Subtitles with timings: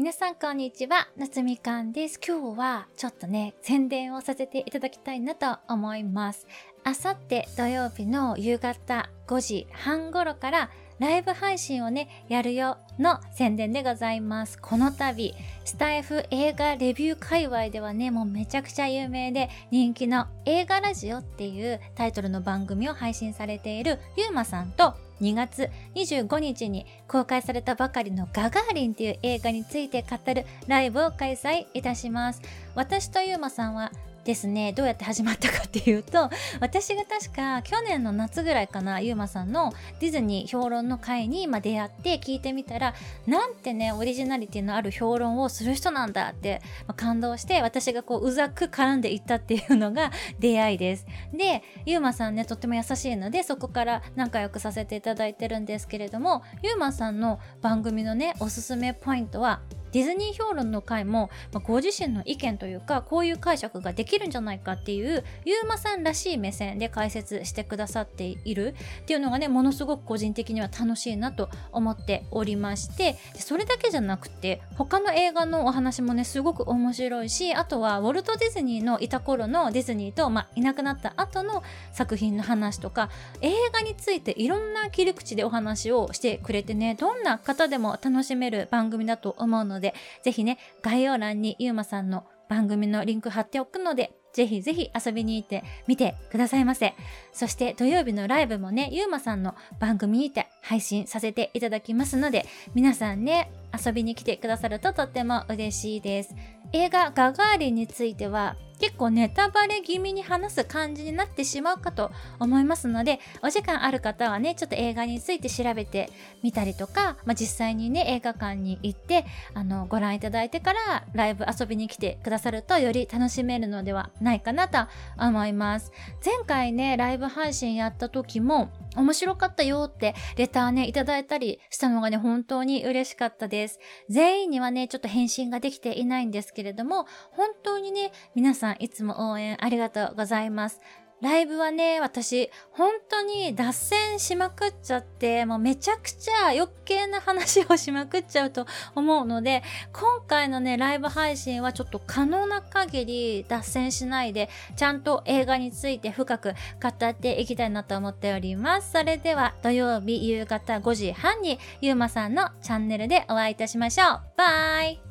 [0.00, 2.18] 皆さんこんにちは、夏みかんです。
[2.26, 6.46] 今日はちょっとね、宣伝をさせていただきたいなと思います。
[6.84, 14.58] あさって土曜日の夕方5時半頃からライブ配信をね、やるよの宣伝でございます。
[14.60, 32.42] この度、スタイフ映画レビュー界隈ではね、もうめちゃくちゃ有名で人気の映画ラジオっていうタイトルの番組を配信されているゆうまさんと2月25日に公開されたばかりのガガーリンっていう映画について語るライブを開催いたします。
[32.74, 33.90] 私とゆうまさんは
[34.24, 34.72] ですね。
[34.72, 42.94] どうやって始まったかっていうと私が確か去年の夏ぐらいかなゆうまさんのディズニー評論の会にま出会って聞いてみたら
[43.26, 51.06] なんてねオリジナリティのある評論をする人なんだって、まあ感動して私がこううざく絡んでいったっていうのが 出会いです。
[51.32, 59.60] でゆうまさんねとっても優しいのでそこから仲良くさせていただいてるんですけれどもゆうまさんの番組のねおすすめポイントは
[59.92, 81.62] ディズニー評論の回も、まあ、ご自身の意見というかこういう解釈ができるんじゃないかっていうゆうまさんらしい目線で解説してくださっているっていうのがねものすごく個人的には楽しいなと思っておりましてそれだけじゃなくて他の映画のお話もねすごく面白いしあとはウォルト・ディズニーのいた頃のディズニーと、まあ、いなくなった後の
[81.92, 96.94] 作品の話とか映画についていろんな切り口でお話をしてくれてねどんな方でも楽しめる番組だと思うのでのでぜひね概要欄にゆうまさんの番組のリンク貼っておくのでぜひぜひ遊びに行ってみてくださいませ。
[97.32, 103.50] そして土曜日のライブもね、ゆうまさんの番組にて配信させていただきますので、皆さんね、
[103.84, 106.34] 遊びに来てくださるととっても嬉しいです。
[106.72, 116.10] 映画ガガーリンについては結構ネタバレ気味に話す感じになってしまうかと思いますのでお時間ある方はねちょっと映画について調べて
[116.42, 124.78] みたりとか、まあ、実際にね映画館に行ってあのご覧いただいてからライブ遊びに来てくださるとより楽しめるのではないかなと
[125.18, 125.92] 思います。
[126.24, 133.78] 前回ねライブ配信やった時も面白かったよってレターねいただいたりしたのがね本当に嬉しかったです。
[134.08, 140.80] 全員にはねちょっと返信ができていないんですけれども本当にね皆さんさんいつも応援ありがとうございます
[141.20, 158.92] ライブはね、私、本当に脱線しまくっちゃって、もうめちゃくちゃ余計な話をしまくっちゃうと思うので、今回のね、ライブ配信はちょっと可能な限り脱線しないで、ちゃんと映画について深く語っていきたいなと思っております。
[158.92, 164.20] それでは土曜日夕方5時半にゆうまさんのチャンネルでお会いいたしましょう。
[164.38, 165.09] バイ